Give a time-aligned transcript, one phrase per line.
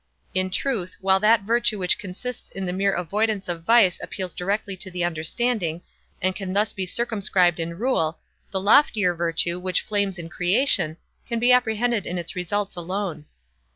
[0.33, 4.75] In truth, while that virtue which consists in the mere avoidance of vice appeals directly
[4.77, 5.83] to the understanding,
[6.23, 8.17] and can thus be circumscribed in rule,
[8.49, 13.25] the loftier virtue, which flames in creation, can be apprehended in its results alone.